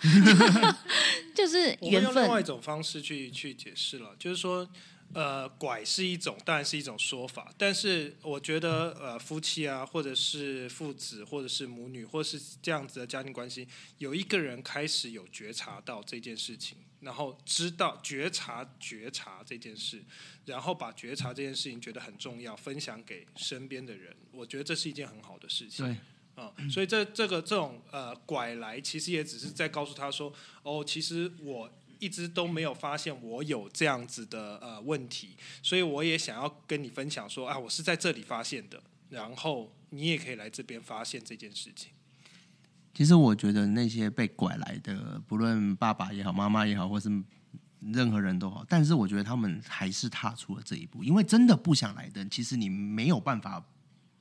[1.34, 2.43] 就是缘我会用另外一。
[2.43, 4.67] 种方式去去解释了，就是说，
[5.13, 13.67] 呃，拐是一种，当然是一种说法，但是我觉得，呃，夫妻啊，或者是父子，或者是母女，或是这样子的家庭关系，
[13.99, 20.04] 有一个人开始有觉察到这件事情，然后知道觉察觉察这件事，
[20.45, 25.86] 然后把觉察这件事情觉得很重要，分享给身边的人，我觉得这是一件很好的事情。
[25.86, 25.95] 对，
[26.43, 31.71] 啊、所以这这个这种呃拐来，其实也只是在告诉他说，哦，其实我
[32.04, 41.94] 一直都没有发现我有这样子的呃问题，所以我也想要跟你分享说，啊，我是在这里发现的，然后你也可以来这边发现这件事情。
[42.94, 47.10] 其实我觉得那些被拐来的，不论爸爸也好，妈妈也好，或是
[47.80, 53.66] 任何人都好，但是我觉得他们还是踏出了这一步，因为真的不想来的，其实你没有办法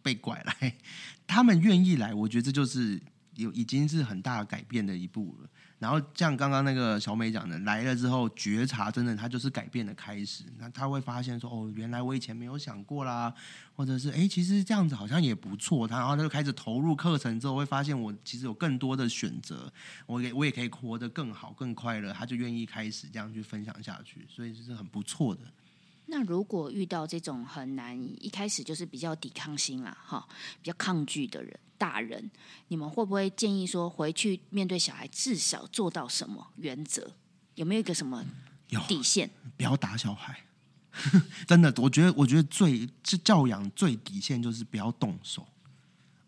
[0.02, 0.76] 被拐来，
[1.26, 3.02] 他们愿意来，我觉得这就是
[3.34, 5.48] 有已经是很大改变的一步了。
[5.82, 10.44] 然后像刚刚那个小美讲的，来了之后觉察，真的它就是改变的开始。
[10.56, 13.34] 那他会发现说，哦，原来我以前没有想过啦，
[13.74, 15.88] 或者是哎，其实这样子好像也不错。
[15.88, 19.72] 他然后他就开始投入课程之后，会发现我其实有更多的选择，
[20.06, 22.12] 我也我也可以活得更好、更快乐。
[22.12, 25.40] 他就愿意开始这样去分享下去，所以这是很不错的。
[26.14, 30.28] 那如果遇到这种很难，一开始就是比较抵抗心啦，哈，
[30.60, 32.30] 比较抗拒的人，大人，
[32.68, 37.14] 你们会不会建议说，回去面对小孩，至少做到什么原则？
[37.54, 38.22] 有没有一个什么
[38.86, 39.30] 底线？
[39.56, 40.38] 不要打小孩，
[41.48, 45.46] 真的，我觉得，我觉得最这教养最底线就是不要动手。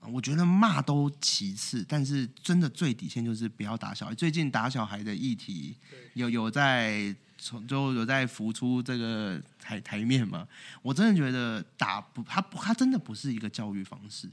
[0.01, 4.15] 啊我觉得骂都其次，但是真的最底线就是不要打小孩。
[4.15, 5.77] 最近打小孩的议题
[6.15, 10.49] 有有在从就有在浮出这个台台面嘛？
[10.81, 14.27] 我真的觉得打不，他不，他真的不是一个教育方式。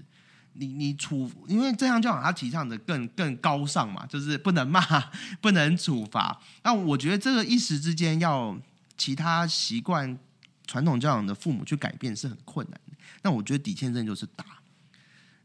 [0.54, 4.82] 你你处，因为这样教养他提倡的更更高尚嘛，就是不能骂，
[5.42, 6.42] 不能处罚。
[6.64, 8.58] 那我觉得这个一时之间要
[8.96, 10.18] 其他习惯
[10.66, 12.96] 传统教养的父母去改变是很困难的。
[13.24, 14.46] 那我觉得底线真的就是打，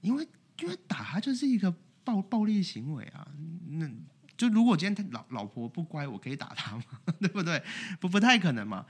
[0.02, 0.28] 因为
[0.60, 1.74] 因为打他就是一个
[2.04, 3.26] 暴暴力行为啊。
[3.70, 3.90] 那
[4.36, 6.84] 就如果今天他老老婆不乖，我可以打他吗？
[7.20, 7.62] 对不对？
[8.00, 8.84] 不不太可能嘛。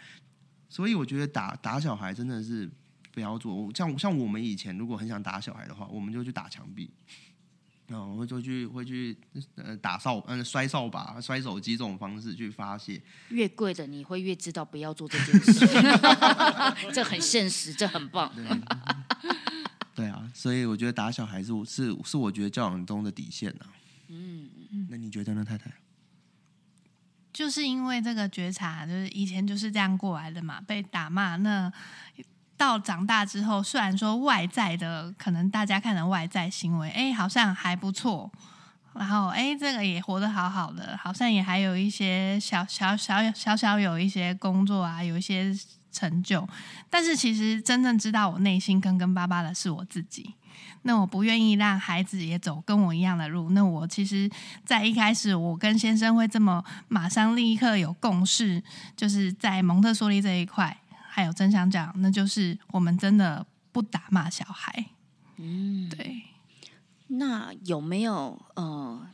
[0.68, 2.68] 所以我觉得打打小孩真的是
[3.12, 3.70] 不要做。
[3.74, 6.90] 像像我们以前如果很想打小孩的话，我们就去打墙壁。
[7.88, 9.16] 嗯，会就去会去
[9.54, 13.00] 呃打扫嗯摔扫把、摔手机这种方式去发泄。
[13.28, 15.64] 越贵的你会越知道不要做这件事，
[16.92, 18.28] 这很现实，这很棒。
[19.94, 23.66] 对啊，所以我觉得打小孩是我是是我觉得教养中的底线呐、
[24.08, 24.48] 嗯，
[24.88, 25.70] 那你觉得呢，太太？
[27.32, 31.36] 就是因为这个觉察，就是以前就是这样过来的嘛，被打骂。
[31.36, 31.70] 那
[32.56, 38.32] 到长大之后，虽然说外在的可能大家看的外在行为，哎，好像还不错，
[38.94, 45.54] 然后哎，这个也活得好好的，好像也还有一些小小小小小有一些工作啊，有一些
[45.92, 46.48] 成就，
[46.88, 50.34] 但是其实真正知道我内心坑坑巴巴的是我自己。
[50.86, 53.50] 那我不愿意让孩子也走跟我一样的路。
[53.50, 54.30] 那我其实，
[54.64, 58.62] 在一开始，我跟先生会这么马上立刻有共识，
[58.96, 64.86] 就是在蒙特梭利这一块，还有真相讲，那就是我们真的不打骂小孩。
[65.38, 66.22] 嗯，对。
[67.08, 69.08] 那有没有呃，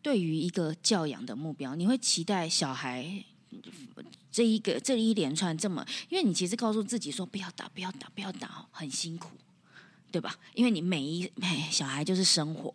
[0.00, 3.24] 对于一个教养的目标，你会期待小孩
[4.32, 5.84] 这一个这一连串这么？
[6.08, 9.28] 因为你其实告诉自己说不要打，不要打，不要打，很辛苦，
[10.14, 10.38] 对吧？
[10.54, 12.72] 因为你每一哎小孩就是生活，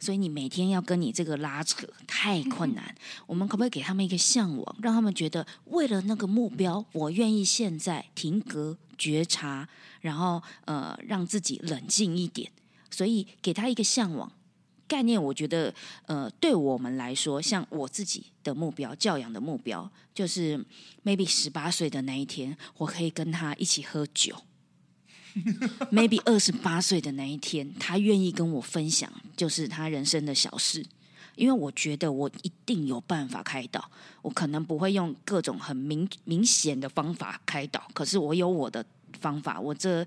[0.00, 2.94] 所以你每天要跟你这个拉扯太困难。
[3.26, 9.68] 我们可不可以给他们一个向往，让他们觉得为了那个目标，我愿意现在停格觉察，
[10.00, 12.50] 然后呃让自己冷静一点。
[12.90, 14.32] 所以给他一个向往
[14.88, 15.74] 概念，我觉得
[16.06, 20.64] 呃，对我们来说，像我自己的目标、教养的目标，就是
[21.04, 24.34] maybe 十八岁的那一天，我可以跟他一起喝酒。
[25.90, 30.84] maybe 二十八岁的那一天，他愿意跟我分享，就是他人生的小事。
[31.34, 33.90] 因为我觉得我一定有办法开导，
[34.20, 38.84] 我可能不会用各种很明明显的方法开导，可是我有我的
[39.18, 39.58] 方法。
[39.58, 40.06] 我这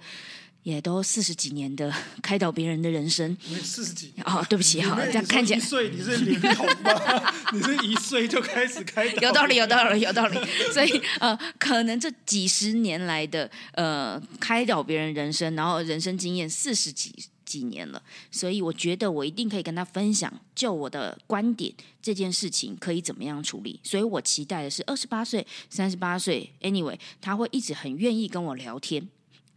[0.66, 3.38] 也都四十几年的 开导别人的人生。
[3.64, 7.34] 四十几年哦，对不起，好，这样看起来一岁你是零童吗？
[7.54, 9.22] 你是一岁就开始开导？
[9.22, 10.40] 有道理，有道理，有道理。
[10.74, 17.14] 所以呃，可能这几十年来的呃开导别人人生，然后人生经验四十几
[17.46, 18.02] 几年了，
[18.32, 23.80] 所以我觉得我一定可以跟他分享，就我的观点，这件事情可以怎么样处理。
[23.84, 29.08] 所以我期待的是二十八岁、三十八岁，anyway，他会一直很愿意跟我聊天，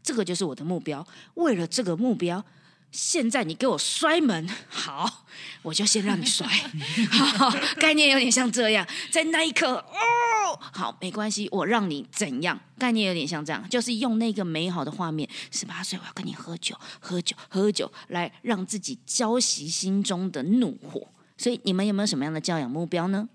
[0.08, 1.06] 这个就是我的目标。
[1.34, 2.42] 为了这个目标。
[2.90, 5.26] 现在你给我摔门， 好，
[5.60, 6.46] 我就先让你摔。
[7.12, 12.58] 好，概念有点像这样，在那一刻，哦，好，没关系，我让你怎样？
[12.78, 21.06] 概念有点像这样，就是用那个美好的画面，十八岁我要跟你喝酒，喝酒，喝酒，来让自己浇熄心中的怒火。
[21.36, 23.28] 所以你们有没有什么样的教养目标呢？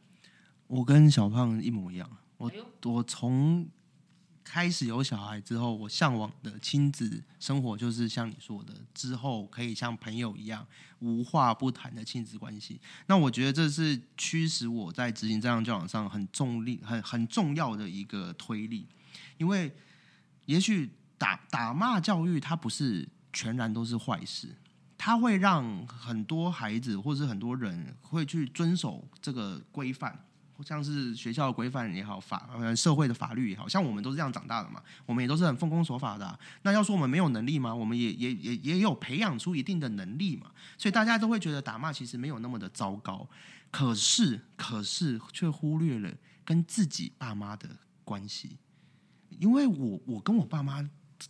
[0.65, 2.51] 我跟小胖一模一样，我
[2.85, 3.67] 我从
[4.43, 10.65] 开始有小孩之后，我向往的亲子生活就是像你说的，之后可以像朋友一样
[10.99, 12.79] 无话不谈的亲子关系。
[13.07, 18.85] 那我觉得这是驱使我在执行这样教养上很重力、很很重要的一个推力，
[19.37, 19.73] 因为
[20.45, 24.55] 也许打打骂教育它不是全然都是坏事，
[24.97, 30.25] 它会让很多孩子或是很多人会去遵守这个规范。
[30.63, 37.75] 像是学校的规范也好，法呃社会的法律也好，像我们都是这样长大的嘛，我们也都是很奉公守法的、那要说我们没有能力吗？
[37.75, 43.27] 我们也也也也有培养出一定的能力嘛，所以大家都会觉得打骂其实没有那么的糟糕。
[43.69, 46.11] 可是可是却忽略了
[46.45, 47.67] 跟自己爸妈的
[48.03, 48.57] 关系，
[49.29, 50.87] 因为我我跟我爸妈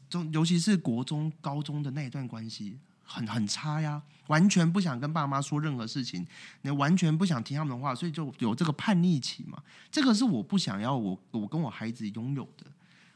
[0.10, 2.80] 中，尤其是国中、高中的那一段关系。
[3.04, 6.26] 很很差呀，完全不想跟爸妈说任何事情，
[6.62, 9.62] 你完全不想听他们的话，所以就有这个叛逆期嘛。
[9.92, 12.66] 这个是我不想要我我跟我孩子拥有的，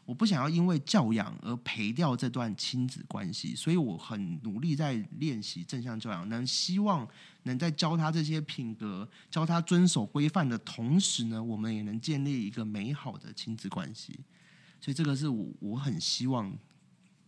[0.06, 7.08] 我不想要因为教养而赔掉这段亲子关系，所以我很努力在练习正向教养，能希望
[7.44, 14.20] 能在教他这些品格、教他遵守规范的同时呢，我们也能建立一个美好的亲子关系。
[14.80, 16.54] 所以这个是我我很希望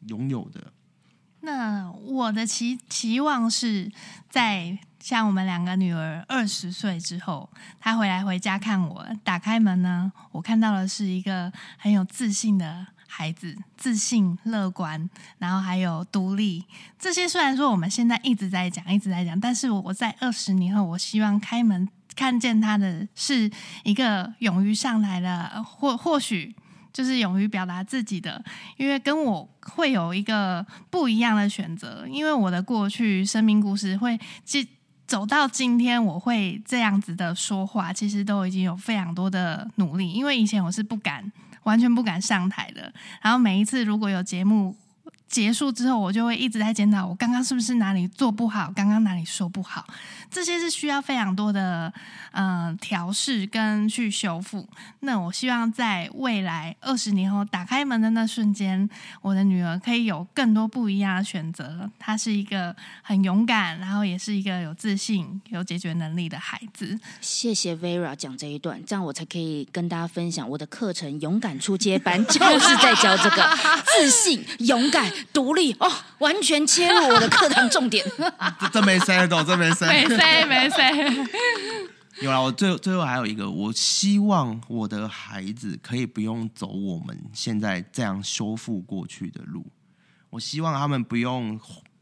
[0.08, 0.72] 拥有的。
[1.42, 3.92] 那我的期期望是
[4.30, 16.66] 在像我们两个女儿二十岁之后，她回来回家看我，打开门呢，我看到的是一个很有自信的孩子，自信、乐观，然后还有独立。
[17.00, 23.50] 这些虽然说我们现在一直在讲，一直在讲，但是我在二十年后，我希望开门看见他的是
[23.84, 26.54] 一个勇于上来的，或或许。
[26.92, 28.44] 就是勇于表达自己的，
[28.78, 34.68] 因为跟我会有一个不一样的选择，因为我的过去生命故事会，即
[35.08, 41.32] 走到今天，我会这样子的说话，其实都已经有非常多的努力，因为以前我是不敢，
[41.64, 44.76] 完全不敢上台的，然后每一次如果有节目。
[45.30, 49.86] 结束之后，我就会一直在检讨我刚刚是不是哪里做不好，刚刚哪里说不好，
[50.32, 51.94] 这些是需要非常多的
[52.32, 54.68] 嗯调试跟去修复。
[55.02, 58.90] 那我希望在未来二十年后打开门的那瞬间，
[59.22, 61.90] 我的女儿可以有更多不一样的选择。
[62.00, 67.00] 她是一个很勇敢，然后也是一个有自信、有解决能力的孩子。
[67.22, 75.19] 谢谢 Vera 讲这一段，这样我才可以跟大家分享我的课程《勇敢出街班》， 就是在教这个自信、勇敢。
[75.32, 78.06] 独立哦，完全切入我的课堂重点。
[78.60, 80.92] 这这没塞懂，这没塞，没塞，没塞。
[82.22, 89.66] 有了，我最最后还有一个，我希望我的孩子可以不用走我们现在这样修复过去的路。
[90.30, 91.60] 我希望他们不用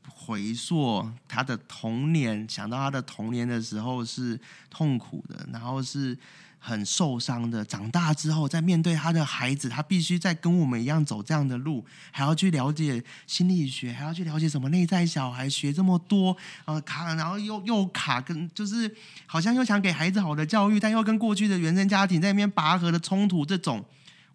[0.10, 4.40] 回溯他的童年，想到他的童年的时候是
[4.70, 6.18] 痛苦的，然后是。
[6.60, 16.36] 很受伤的，长大之后再面对他的孩子，他必须再跟我们一样走这样的路，还要去了解心理学，还要去了解什么内在小孩，学这么多，
[16.66, 18.94] 呃卡，然后又又卡，跟就是
[19.26, 23.84] 好像又想给孩子好的教育，但又跟过去的原生家庭在那边拔河的冲突，这种，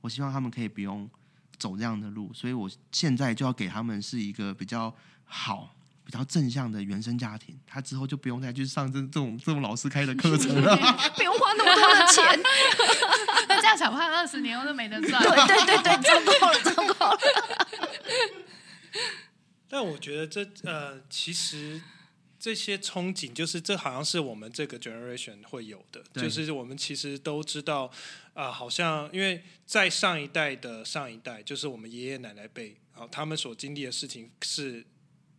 [0.00, 1.08] 我希望他们可以不用
[1.58, 4.94] 走这样的路，所以我现在就要给他们是一个比较
[5.24, 5.74] 好。
[6.12, 10.76] 比较正向的原生家庭，他之后就不用再去上这这种这种老师开的课程了，
[11.16, 12.22] 不用花那么多的钱。
[13.48, 15.22] 那这样小胖二十年我都没得赚。
[15.22, 17.18] 对对对对，糟糕了，糟糕了。
[19.66, 21.80] 但我觉得这呃，其实
[22.38, 27.90] 这些憧憬，就是这好像是我们这个 generation 会有的，就是我们其实都知道
[28.34, 34.84] 啊，好像因为在上一代的上一代，就是我们爷爷奶奶辈然后，他们所经历的事情是。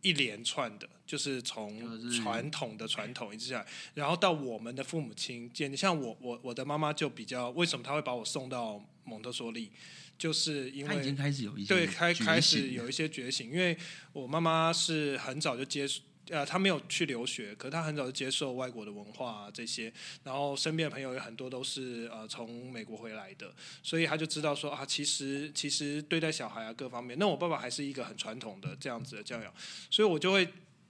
[0.03, 9.71] 一连串的，就是从传统的传统一直下来，然后到我们的父母亲，见像我我我的妈妈就比较，为什么他会把我送到蒙特梭利，
[10.17, 13.75] 就是因为已经开始有一些对开开始有一些觉醒，因为
[14.11, 16.01] 我妈妈是很早就接触。
[16.29, 19.91] 呃，他没有去留学，可是他很早就接受外国的文化啊这些，
[20.23, 29.53] 然后身边的朋友有很多都是呃从美国回来的，所以他就知道说啊，其实其实对待小孩啊各方面，那我爸爸还是一个很传统的这样子的教养，
[29.89, 30.47] 所以我就会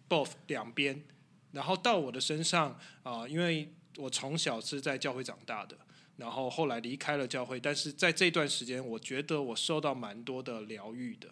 [0.07, 1.03] both 两边，
[1.51, 3.67] 然后到我的身上啊，因为
[3.97, 5.75] 我从小是在教会长大的，
[6.17, 11.27] 然后后来离开了教会，但是在这段时间，我觉得我受到蛮多的疗愈的。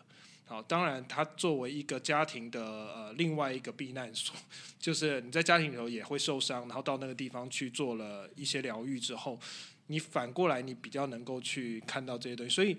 [0.51, 4.35] 好，当然，它作为一个家庭的呃另外一个避难所，
[4.77, 9.39] 就是你在家庭里头也会受伤，然后到那个地方去做了一些疗愈之后，
[9.87, 12.53] 你反过来你比较能够去看到这些东西。
[12.53, 12.75] 所以，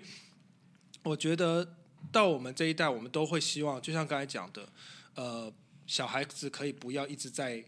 [1.01, 1.67] 我觉得
[2.11, 4.69] 到我们这一代，我们都会希望，就像刚才讲的，
[5.15, 5.51] 呃，
[5.87, 7.65] 小孩子可以不要一直在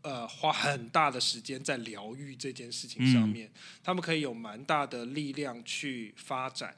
[0.00, 3.52] 呃花很大的时间在疗愈这件事情上面，
[3.84, 6.74] 他们可以有蛮大的力量去发展。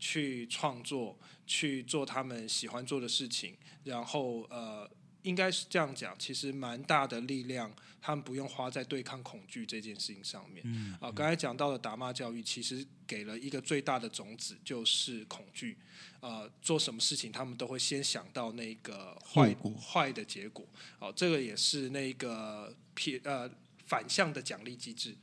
[0.00, 1.18] 去创作，
[1.48, 4.88] 去做他们喜欢做的事情，然后呃，
[5.22, 10.62] 应该是这样讲，其实蛮大的力量，他们不用花在对抗恐惧这件事情上面。
[11.00, 15.78] 啊，刚才讲到的打骂教育，其实给了一个最大的种子，就是恐惧。
[16.20, 20.66] 呃，做什么事情，他们都会先想到那个坏坏的结果。
[20.98, 23.50] 哦，这个也是那个撇呃
[23.86, 25.16] 反向的奖励机制。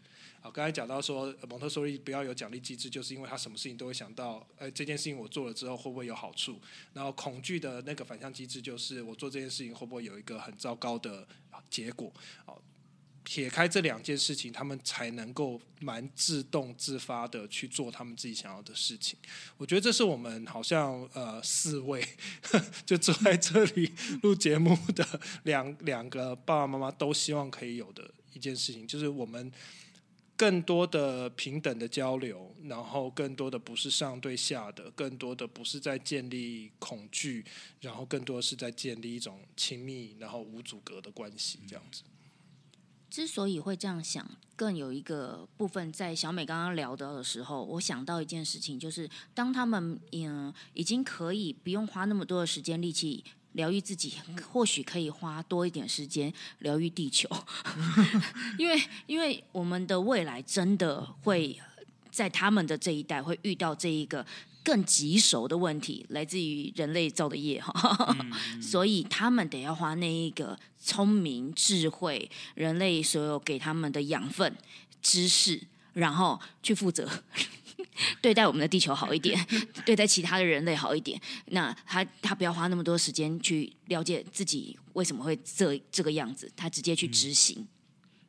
[0.46, 6.62] 好，刚才讲到说蒙特梭利不要有奖励机制，就是因为他什么事情都会想到，呃，这件事情我做了之后会不会有好处？
[6.93, 11.28] 然后恐惧的那个反向机制就是我做这件事情会不会有一个很糟糕的
[11.72, 12.14] 结果？
[12.46, 12.62] 好，
[13.24, 19.18] 撇开这两件事情，他们才能够蛮自动自发的去做他们自己想要的事情。
[19.58, 22.08] 我觉得这是我们好像呃四位
[22.86, 23.91] 就坐在这里
[24.22, 29.52] 录节目的两两个爸爸妈妈都希望可以有的一件事情，就是我们。
[30.38, 37.46] 更多的平等的交流，然后更多的不是上对下的，更多的不是在建立恐惧，
[37.80, 42.04] 然后更多是在建立一种亲密，然后无阻隔的关系，这样子。
[43.10, 53.24] 之所以会这样想，更有一个部分在小美刚刚聊到的时候，我想到一件事情，就是当他们嗯已经可以不用花那么多的时间力气
[53.56, 54.14] 疗愈自己，
[54.51, 57.28] 或许可以花多一点时间 疗愈地球，
[58.58, 61.60] 因为因为我们的未来真的会
[62.12, 64.26] 在他们的这一代会遇到这一个。
[64.66, 68.18] 更棘手的问题来自于人类造的业哈，
[68.60, 74.58] 所以他们得要花那一个聪明智慧，人类所有给他们的养分、
[75.03, 75.62] 知识，
[75.93, 77.08] 然后去负责
[78.22, 79.40] 对待我们的地球好一点，
[79.86, 81.20] 对待其他的人类好一点。
[81.48, 87.68] 那他他不要花那么多时间去了解自己为什么会这这个样子，他直接去执行。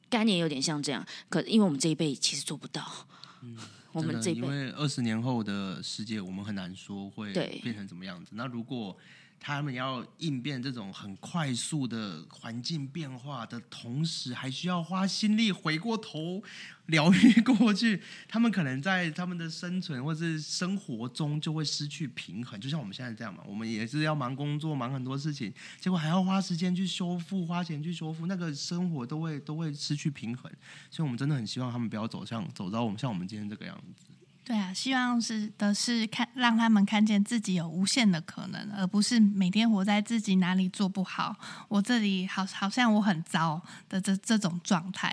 [0.08, 3.06] 概念有点像这样，可因为我们这一辈其实做不到。
[3.42, 3.56] 嗯
[3.92, 7.32] 我们这因为二十年后的世界，我们很难说会
[7.62, 8.32] 变成怎么样子。
[8.34, 8.94] 那如果
[9.38, 16.42] 他们要应变这种很快速的环境变化的同时，还需要花心力回过头
[16.86, 22.60] 疗愈过去，他们可能在他们的生存或是生活中就会失去平衡。
[22.60, 30.50] 就像我们现在这样嘛，我们也是要忙工作、忙很多事情，结果还要花时间去修复、花钱去修复，那个生活都会都会失去平衡。
[30.90, 34.06] 所以，我们真的很希望他们不要走向走到我们像我们今天这个样子。
[34.46, 41.36] 对啊，希望是的是看让他们看见自己有无限的可能，而不是每天活在自己哪里做不好，
[41.66, 45.12] 我这里好好像我很糟的这这种状态。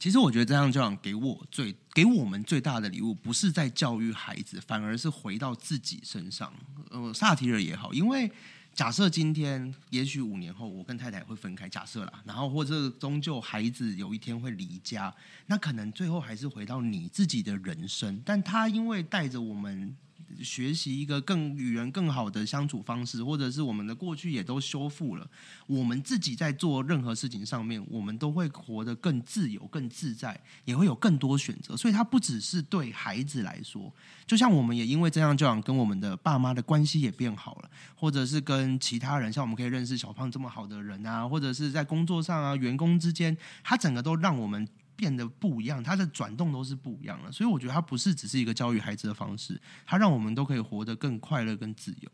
[0.00, 6.52] 其实我觉得这样教养给我最给我们最大的礼物，不是在教育孩子，反而是回到自己身上。
[6.90, 8.28] 呃，萨提尔也好，因为。
[8.74, 11.68] 假设今天，也许五年后，我跟太太会分开。
[11.68, 15.14] 假设啦，然后或者终究孩子有一天会离家，
[15.46, 18.22] 那可能最后还是回到你自己的人生。
[18.24, 19.96] 但他因为带着我们。
[20.42, 25.26] 学习一个更与人更好的相处方式，或者是我们的过去也都修复了。
[25.66, 31.76] 我们自己在做任何事情上面，我们都会活得更自由、更自在，也会有更多选择。
[31.76, 33.92] 所以，它不只是对孩子来说，
[34.26, 44.66] 就像我们也因为这样教养，跟我们的爸妈的关系也变好了，或者是跟其他人，像我们可以认识小胖这么好的人啊，或者是在工作上啊，员工之间，他整个都让我们。
[45.00, 52.10] 变得不一样，它的转动都是不一样的，所以我觉得它不是只是一个教育孩子的方式，它让我们都可以活得更快乐、更自由。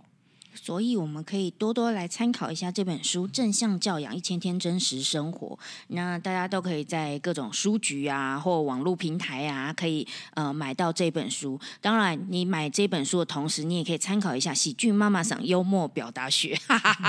[0.57, 5.49] 所以我们可以多多来参考一下这本书《正向教养一千天真实生活》。
[5.89, 11.61] 那大家都可以在各种书局啊，或网络平台啊，可以呃买到这本书。
[11.81, 16.59] 当然，你买这本书的同时，你也可以参考一下喜剧妈妈桑幽默表达学，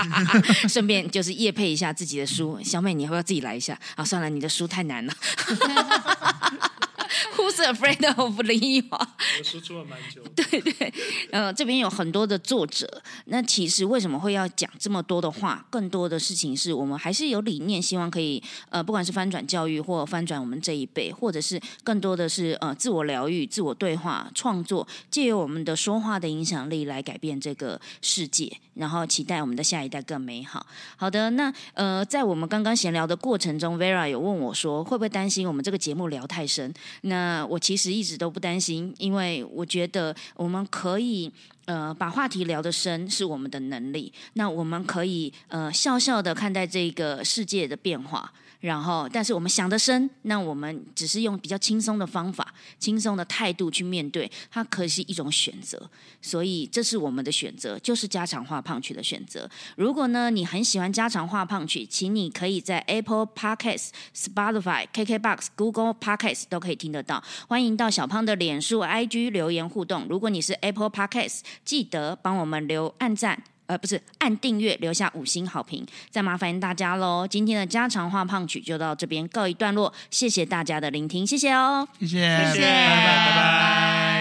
[0.68, 2.60] 顺便就是夜配一下自己的书。
[2.62, 3.78] 小美，你要不要自己来一下？
[3.96, 5.12] 啊，算了，你的书太难了。
[7.36, 8.98] Who's afraid of 林奕华？
[9.38, 10.22] 我输出了蛮久。
[10.36, 10.92] 对对，
[11.30, 13.02] 呃，这边有很多的作者。
[13.26, 15.66] 那其实为什么会要讲这么多的话？
[15.70, 30.66] 更多的事情是我们还是有理念，希望可以呃，不管是翻转教育，或翻转我们这一辈，或者是更多的是呃，自我疗愈、自我对话、创作，借由我们的说话的影响力来改变这个世界，然后期待我们的下一代更美好。
[30.96, 36.72] 好的，那呃，在我们刚刚闲聊的过程中，Vera 有问我说，会不会担心我们这个节目聊太深？
[37.02, 41.32] 那我其实一直都不担心，因为我觉得我们可以
[41.66, 44.12] 呃把话题聊得深是我们的能力。
[44.34, 48.32] 那我们可以呃笑笑的看待这个世界的变化。
[48.60, 55.88] 然后，但是我们想得深，那我们只是用比较轻松的方法、轻松的态度去面对，它可是一种选择。
[56.20, 59.48] 所以，这是我们的选择，就是家常话胖曲的选择。
[59.76, 67.22] 如果呢，你很喜欢家常话胖曲，请你可以在 Apple Podcasts、Spotify、KKBox、Google Podcasts 都可以听得到。
[67.46, 70.06] 欢迎到小胖的脸书、IG 留言互动。
[70.08, 73.44] 如果你是 Apple Podcasts，记得帮我们留按赞。
[73.68, 77.26] 呃，不是按订阅留下五星好评，再麻烦大家喽。
[77.28, 84.17] 今天的家常话胖曲就到这边告一段落，谢谢大家的聆听，谢谢哦，谢谢，谢谢，拜拜，拜拜。